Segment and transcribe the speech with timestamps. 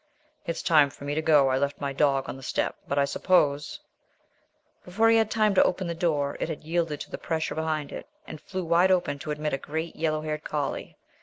[0.47, 1.49] "It's time for me to go.
[1.49, 3.79] I left my dog on the step, but I suppose"
[4.83, 7.91] Before he had time to open the door, it had yielded to the pressure behind
[7.91, 10.97] it and flew wide open to admit a great yellow haired collie.